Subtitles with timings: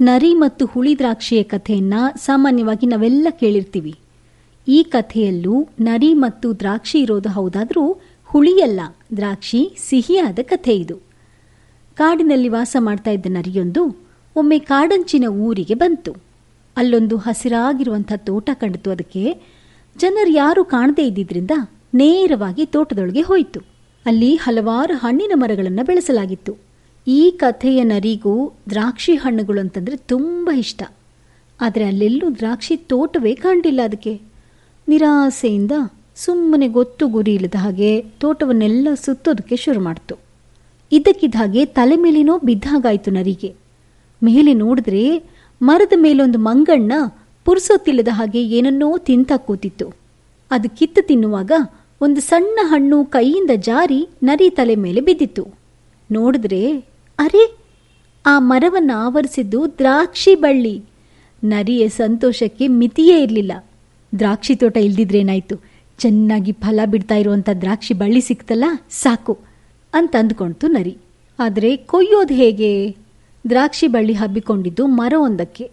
[0.00, 3.94] ನರಿ ಮತ್ತು ಹುಳಿ ದ್ರಾಕ್ಷಿಯ ಕಥೆಯನ್ನ ಸಾಮಾನ್ಯವಾಗಿ ನಾವೆಲ್ಲ ಕೇಳಿರ್ತೀವಿ.
[4.68, 7.92] ಈ ಕಥೆಯಲ್ಲೂ ನರಿ ಮತ್ತು ದ್ರಾಕ್ಷಿ ಇರೋದು ಹೌದಾದ್ರೂ
[8.24, 8.80] ಹುಳಿಯಲ್ಲ,
[9.16, 10.96] ದ್ರಾಕ್ಷಿ ಸಿಹಿಯಾದ ಕಥೆ ಇದು.
[11.94, 13.82] ಕಾಡಿನಲ್ಲಿ ವಾಸ ಮಾಡ್ತಾ ಇದ್ದ ನರಿಯೊಂದು
[14.36, 16.12] ಒಮ್ಮೆ ಕಾಡಂಚಿನ ಊರಿಗೆ ಬಂತು.
[16.76, 18.90] ಅಲ್ಲೊಂದು ಹಸಿರಾಗಿರುವಂಥ ತೋಟ ಕಂಡಿತು.
[18.90, 19.42] ಅದಕ್ಕೆ
[19.96, 21.50] ಜನರು ಯಾರು ಕಾಣದೇ ಇದ್ದಿದ್ರಿಂದ
[21.94, 23.60] ನೇರವಾಗಿ ತೋಟದೊಳಗೆ ಹೋಯಿತು.
[24.06, 26.66] ಅಲ್ಲಿ ಹಲವಾರು ಹಣ್ಣಿನ ಮರಗಳನ್ನು ಬೆಳೆಸಲಾಗಿತ್ತು.
[27.06, 30.82] ಈ ಕಥೆಯ ನರಿಗೂ ದ್ರಾಕ್ಷಿ ಹಣ್ಣುಗಳು ಅಂತಂದ್ರೆ ತುಂಬ ಇಷ್ಟ.
[31.60, 34.20] ಆದರೆ ಅಲ್ಲೆಲ್ಲೂ ದ್ರಾಕ್ಷಿ ತೋಟವೇ ಕಾಣಲಿಲ್ಲ ಅದಕ್ಕೆ.
[34.88, 35.72] ನಿರಾಸೆಯಿಂದ
[36.16, 40.18] ಸುಮ್ಮನೆ ಗೊತ್ತು ಗುರಿ ಇಲ್ಲದ ಹಾಗೆ ತೋಟವನ್ನೆಲ್ಲ ಸುತ್ತೋದಕ್ಕೆ ಶುರು ಮಾಡ್ತು.
[40.92, 43.54] ಇದ್ದಕ್ಕಿದ್ದ ಹಾಗೆ ತಲೆ ಮೇಲಿನೋ ಬಿದ್ದ ಹಾಗಾಯ್ತು ನರಿಗೆ.
[44.22, 45.22] ಮೇಲೆ ನೋಡಿದ್ರೆ
[45.62, 46.92] ಮರದ ಮೇಲೊಂದು ಮಂಗಣ್ಣ
[47.44, 49.94] ಪುರ್ಸೊತ್ತಿಲ್ಲದ ಹಾಗೆ ಏನನ್ನೋ ತಿಂತ ಕೂತಿತ್ತು.
[50.50, 51.52] ಅದು ಕಿತ್ತು ತಿನ್ನುವಾಗ
[52.00, 55.66] ಒಂದು ಸಣ್ಣ ಹಣ್ಣು ಕೈಯಿಂದ ಜಾರಿ ನರಿ ತಲೆ ಮೇಲೆ ಬಿದ್ದಿತ್ತು.
[56.10, 57.44] ನೋಡಿದ್ರೆ ಅರೆ,
[58.26, 60.82] ಆ ಮರವನ್ನು ಆವರಿಸಿದ್ದು ದ್ರಾಕ್ಷಿ ಬಳ್ಳಿ.
[61.44, 63.52] ನರಿಯ ಸಂತೋಷಕ್ಕೆ ಮಿತಿಯೇ ಇರಲಿಲ್ಲ.
[64.18, 65.56] ದ್ರಾಕ್ಷಿ ತೋಟ ಇಲ್ದಿದ್ರೇನಾಯ್ತು?
[65.98, 69.38] ಚೆನ್ನಾಗಿ ಫಲ ಬಿಡ್ತಾ ಇರುವಂಥ ದ್ರಾಕ್ಷಿ ಬಳ್ಳಿ ಸಿಕ್ತಲ್ಲ, ಸಾಕು
[69.94, 70.96] ಅಂತ ಅಂದ್ಕೊಳ್ತು ನರಿ.
[71.38, 72.96] ಆದರೆ ಕೊಯ್ಯೋದು ಹೇಗೆ?
[73.48, 75.70] ದ್ರಾಕ್ಷಿ ಬಳ್ಳಿ ಹಬ್ಬಿಕೊಂಡಿದ್ದು ಮರವೊಂದಕ್ಕೆ.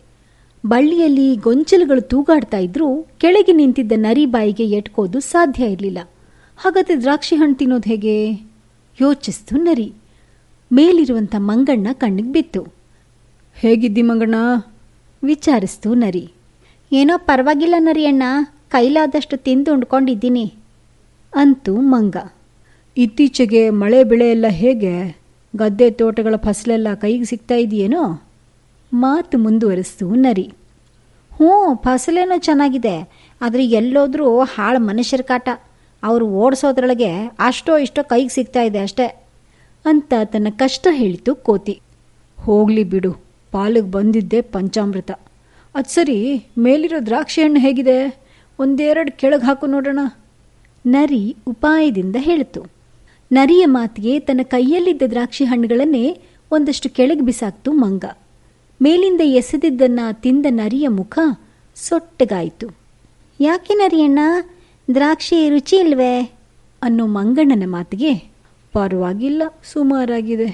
[0.66, 6.00] ಬಳ್ಳಿಯಲ್ಲಿ ಗೊಂಚಲುಗಳು ತೂಗಾಡ್ತಾ ಇದ್ರೂ ಕೆಳಗೆ ನಿಂತಿದ್ದ ನರಿ ಬಾಯಿಗೆ ಎಟ್ಕೋದು ಸಾಧ್ಯ ಇರಲಿಲ್ಲ.
[6.57, 8.31] ಹಾಗಾದ್ರೆ ದ್ರಾಕ್ಷಿ ಹಣ್ಣು ತಿನ್ನೋದು ಹೇಗೆ?
[9.02, 9.94] ಯೋಚಿಸ್ತು ನರಿ.
[10.73, 12.67] ಮೇಲಿರುವಂಥ ಮಂಗಣ್ಣ ಕಣ್ಣಿಗೆ ಬಿತ್ತು.
[13.55, 14.35] ಹೇಗಿದ್ದಿ ಮಂಗಣ್ಣ?
[15.23, 16.31] ವಿಚಾರಿಸ್ತು ನರಿ.
[16.91, 18.23] ಏನೋ ಪರವಾಗಿಲ್ಲ ನರಿ ಅಣ್ಣ
[18.69, 20.53] ಕೈಲಾದಷ್ಟು ತಿಂದು ಉಂಡ್ಕೊಂಡಿದ್ದೀನಿ
[21.35, 22.17] ಅಂತೂ ಮಂಗ.
[22.97, 25.17] ಇತ್ತೀಚೆಗೆ ಮಳೆ ಬೆಳೆ ಎಲ್ಲ ಹೇಗೆ?
[25.55, 28.23] ಗದ್ದೆ ತೋಟಗಳ ಫಸಲೆಲ್ಲ ಕೈಗೆ ಸಿಗ್ತಾ ಇದೆಯೇನೋ?
[28.94, 30.53] ಮಾತು ಮುಂದುವರಿಸ್ತು ನರಿ.
[31.35, 33.09] ಹ್ಞೂ ಫಸಲೇನೋ ಚೆನ್ನಾಗಿದೆ
[33.41, 35.49] ಆದರೆ ಎಲ್ಲೋದ್ರೂ ಹಾಳು ಮನುಷ್ಯರ ಕಾಟ.
[36.03, 39.22] ಅವರು ಓಡಿಸೋದ್ರೊಳಗೆ ಅಷ್ಟೋ ಇಷ್ಟೋ ಕೈಗೆ ಸಿಗ್ತಾ ಇದೆ ಅಷ್ಟೇ.
[39.86, 41.81] ಅಂತ ತನ್ನ ಕಷ್ಟ ಹೇಳಿತು ಕೋತಿ.
[42.42, 43.12] ಹೋಗ್ಲಿ ಬಿಡು,
[43.52, 45.12] ಪಾಲಿಗೆ ಬಂದಿದ್ದೆ ಪಂಚಾಮೃತ.
[45.75, 48.25] ಅದು ಸರಿ, ಮೇಲಿರೋ ದ್ರಾಕ್ಷಿ ಹಣ್ಣು ಹೇಗಿದೆ?
[48.59, 50.00] ಒಂದೆರಡು ಕೆಳಗೆ ಹಾಕು ನೋಡೋಣ.
[50.85, 52.66] ನರಿ ಉಪಾಯದಿಂದ ಹೇಳಿತು.
[53.31, 56.22] ನರಿಯ ಮಾತಿಗೆ ತನ್ನ ಕೈಯಲ್ಲಿದ್ದ ದ್ರಾಕ್ಷಿ ಹಣ್ಣುಗಳನ್ನೇ
[56.52, 58.06] ಒಂದಷ್ಟು ಕೆಳಗೆ ಬಿಸಾಕ್ತು ಮಂಗ.
[58.81, 61.19] ಮೇಲಿಂದ ಎಸೆದಿದ್ದನ್ನ ತಿಂದ ನರಿಯ ಮುಖ
[61.75, 62.68] ಸೊಟ್ಟಗಾಯಿತು.
[63.40, 64.19] ಯಾಕೆ ನರಿಯಣ್ಣ?
[64.94, 66.31] ದ್ರಾಕ್ಷಿ ರುಚಿ ಇಲ್ವೇ?
[66.84, 68.32] ಅನ್ನೋ ಮಂಗಣ್ಣನ ಮಾತಿಗೆ
[68.73, 70.47] ಪರವಾಗಿಲ್ಲ ಸುಮಾರಾಗಿದೆ.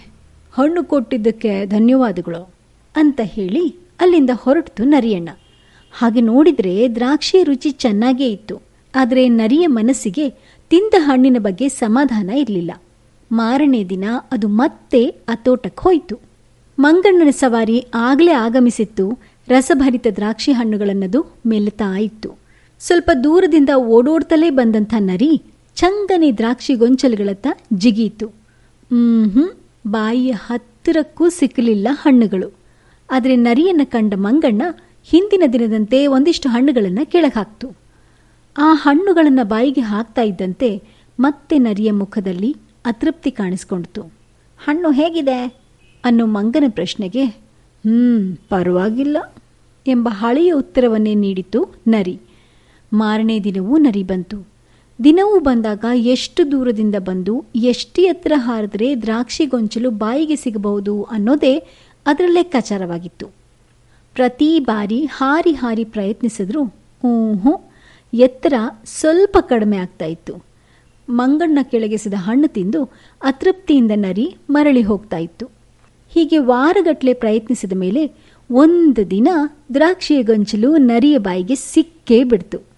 [0.53, 2.53] ಹಣ್ಣು ಕೊಟ್ಟಿದ್ದಕ್ಕೆ ಧನ್ಯವಾದಗಳು
[2.95, 5.29] ಅಂತ ಹೇಳಿ ಅಲ್ಲಿಂದ ಹೊರಟಿತು ನರಿಯಣ್ಣ.
[5.91, 8.61] ಹಾಗೆ ನೋಡಿದ್ರೆ ದ್ರಾಕ್ಷಿ ರುಚಿ ಚೆನ್ನಾಗೇ ಇತ್ತು.
[8.95, 10.29] ಆದರೆ ನರಿಯ ಮನಸ್ಸಿಗೆ
[10.69, 12.71] ತಿಂದ ಹಣ್ಣಿನ ಬಗ್ಗೆ ಸಮಾಧಾನ ಇರಲಿಲ್ಲ.
[13.31, 16.19] ಮಾರನೇ ದಿನ ಅದು ಮತ್ತೆ ಆ ತೋಟಕ್ಕೆ ಹೋಯಿತು.
[16.79, 19.19] ಮಂಗಣ್ಣನ ಸವಾರಿ ಆಗಲೇ ಆಗಮಿಸಿತ್ತು.
[19.47, 22.37] ರಸಭರಿತ ದ್ರಾಕ್ಷಿ ಹಣ್ಣುಗಳನ್ನದು ಮೆಲ್ತಾ ಇತ್ತು.
[22.79, 25.41] ಸ್ವಲ್ಪ ದೂರದಿಂದ ಓಡೋಡ್ತಲೇ ಬಂದಂಥ ನರಿ
[25.79, 29.49] ಚಂಗನೆ ದ್ರಾಕ್ಷಿ ಗೊಂಚಲುಗಳತ್ತ ಜಿಗೀತು ಹ್ಮ್
[29.87, 32.57] ಬಾಯಿಯ ಹತ್ತಿರಕ್ಕೂ ಸಿಕ್ಕಲಿಲ್ಲ ಹಣ್ಣುಗಳು.
[33.11, 34.61] ಆದರೆ ನರಿಯನ್ನ ಕಂಡ ಮಂಗಣ್ಣ
[35.03, 37.67] ಹಿಂದಿನ ದಿನದಂತೆ ಒಂದಿಷ್ಟು ಹಣ್ಣುಗಳನ್ನು ಕೆಳಗೆ ಹಾಕ್ತು
[38.57, 40.81] ಆ ಹಣ್ಣುಗಳನ್ನು ಬಾಯಿಗೆ ಹಾಕ್ತಾ ಇದ್ದಂತೆ
[41.19, 44.01] ಮತ್ತೆ ನರಿಯ ಮುಖದಲ್ಲಿ ಅತೃಪ್ತಿ ಕಾಣಿಸ್ಕೊಂಡಿತು.
[44.57, 45.55] ಹಣ್ಣು ಹೇಗಿದೆ?
[46.03, 49.17] ಅನ್ನೋ ಮಂಗನ ಪ್ರಶ್ನೆಗೆ, ಹ್ಮ್, ಪರವಾಗಿಲ್ಲ
[49.87, 52.19] ಎಂಬ ಹಳೆಯ ಉತ್ತರವನ್ನೇ ನೀಡಿತು ನರಿ.
[52.93, 54.58] ಮಾರನೇ ದಿನವೂ ನರಿ ಬಂತು.
[55.03, 61.63] ದಿನವೂ ಬಂದಾಗ ಎಷ್ಟು ದೂರದಿಂದ ಬಂದು ಎಷ್ಟು ಎತ್ತರ ಹಾರಿದ್ರೆ ದ್ರಾಕ್ಷಿ ಗೊಂಚಲು ಬಾಯಿಗೆ ಸಿಗಬಹುದು ಅನ್ನೋದೇ
[62.05, 63.27] ಅದರ ಲೆಕ್ಕಾಚಾರವಾಗಿತ್ತು.
[64.13, 67.69] ಪ್ರತಿ ಬಾರಿ ಹಾರಿ ಹಾರಿ ಪ್ರಯತ್ನಿಸಿದ್ರು ಹ್ಞೂ
[68.13, 68.53] ಎತ್ತರ
[68.85, 70.43] ಸ್ವಲ್ಪ ಕಡಿಮೆ ಆಗ್ತಾ ಇತ್ತು.
[71.09, 72.83] ಮಂಗಣ್ಣ ಕೆಳಗೆಸಿದ ಹಣ್ಣು ತಿಂದು
[73.23, 75.45] ಅತೃಪ್ತಿಯಿಂದ ನರಿ ಮರಳಿ ಹೋಗ್ತಾ ಇತ್ತು.
[76.09, 78.11] ಹೀಗೆ ವಾರಗಟ್ಟಲೆ ಪ್ರಯತ್ನಿಸಿದ ಮೇಲೆ
[78.51, 79.27] ಒಂದು ದಿನ
[79.73, 82.68] ದ್ರಾಕ್ಷಿಯ ಗೊಂಚಲು ನರಿಯ ಬಾಯಿಗೆ ಸಿಕ್ಕೇ ಬಿಡ್ತು.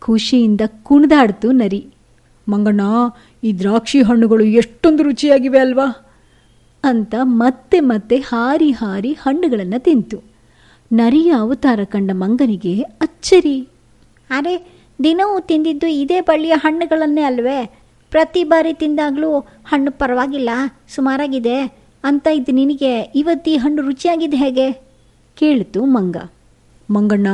[0.00, 1.86] ಖುಷಿಯಿಂದ ಕುಣಿದಾಡ್ತು ನರಿ.
[2.48, 2.80] ಮಂಗಣ್ಣ
[3.44, 6.06] ಈ ದ್ರಾಕ್ಷಿ ಹಣ್ಣುಗಳು ಎಷ್ಟೊಂದು ರುಚಿಯಾಗಿವೆ ಅಲ್ವಾ?
[6.84, 10.22] ಅಂತ ಮತ್ತೆ ಮತ್ತೆ ಹಾರಿ ಹಾರಿ ಹಣ್ಣುಗಳನ್ನು ತಿಂತು.
[10.92, 13.68] ನರಿಯ ಅವತಾರ ಕಂಡ ಮಂಗನಿಗೆ ಅಚ್ಚರಿ.
[14.30, 17.78] ಅರೆ ದಿನವೂ ತಿಂದಿದ್ದು ಇದೇ ಬಳ್ಳಿಯ ಹಣ್ಣುಗಳನ್ನೇ ಅಲ್ವೇ?
[18.10, 20.50] ಪ್ರತಿ ಬಾರಿ ತಿಂದಾಗಲೂ ಹಣ್ಣು ಪರವಾಗಿಲ್ಲ
[20.88, 21.60] ಸುಮಾರಾಗಿದೆ.
[22.04, 23.22] ಅಂತ ಇದು ನಿನಗೆ ಈ
[23.56, 24.72] ಹಣ್ಣು ರುಚಿಯಾಗಿದೆ ಹೇಗೆ?
[25.36, 26.16] ಕೇಳಿತು ಮಂಗ.
[26.90, 27.26] ಮಂಗಣ್ಣ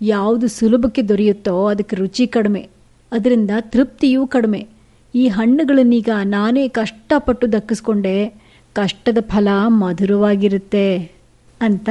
[0.00, 2.68] ಯಾವುದು ಸುಲಭಕ್ಕೆ ದೊರೆಯುತ್ತೋ ಅದಕ್ಕೆ ರುಚಿ ಕಡಿಮೆ.
[3.12, 4.68] ಅದರಿಂದ ತೃಪ್ತಿಯೂ ಕಡಿಮೆ.
[5.14, 8.28] ಈ ಹಣ್ಣುಗಳನ್ನೀಗ ನಾನೇ ಕಷ್ಟಪಟ್ಟು ದಕ್ಕಿಸ್ಕೊಂಡೆ
[8.74, 11.12] ಕಷ್ಟದ ಫಲ ಮಧುರವಾಗಿರುತ್ತೆ
[11.60, 11.90] ಅಂತ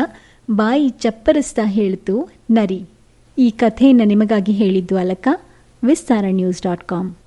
[0.51, 2.85] ಬಾಯಿ ಚಪ್ಪರಿಸ್ತಾ ಹೇಳ್ತು ನರಿ.
[3.37, 5.27] ಈ ಕಥೆಯನ್ನು ನಿಮಗಾಗಿ ಹೇಳಿದ್ದು Alaka,
[5.83, 7.17] Vistara news dot com.